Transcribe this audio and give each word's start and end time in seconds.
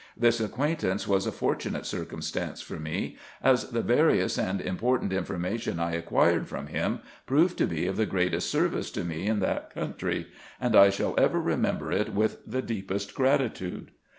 Tins 0.19 0.41
acquaintance 0.41 1.07
was 1.07 1.27
a 1.27 1.31
fortunate 1.31 1.85
circumstance 1.85 2.59
for 2.59 2.79
me, 2.79 3.17
as 3.43 3.69
the 3.69 3.83
various 3.83 4.39
and 4.39 4.59
important 4.59 5.13
information 5.13 5.79
I 5.79 5.91
acquired 5.91 6.47
from 6.47 6.65
him 6.65 7.01
proved 7.27 7.55
to 7.59 7.67
be 7.67 7.85
of 7.85 7.97
the 7.97 8.07
greatest 8.07 8.49
service 8.49 8.89
to 8.93 9.03
me 9.03 9.27
in 9.27 9.41
that 9.41 9.69
country, 9.71 10.25
and 10.59 10.75
I 10.75 10.89
shall 10.89 11.13
ever 11.19 11.39
remember 11.39 11.91
it 11.91 12.15
with 12.15 12.39
the 12.47 12.63
deepest 12.63 13.13
gratitude. 13.13 13.91